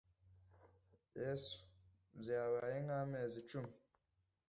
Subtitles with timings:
[1.19, 1.57] Yesu!
[2.19, 3.71] Byabaye nk'amezi icumi!